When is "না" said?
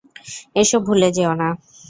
1.35-1.49